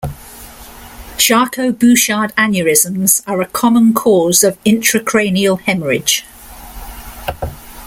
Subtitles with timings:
[1.19, 6.25] Charcot-Bouchard aneurysms are a common cause of intracranial hemorrhage.